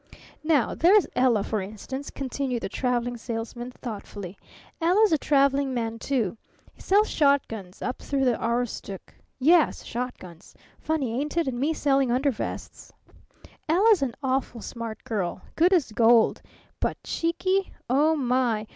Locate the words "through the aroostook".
8.01-9.13